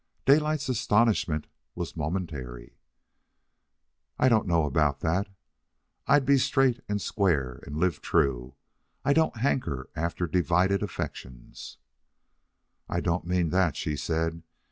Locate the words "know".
4.47-4.65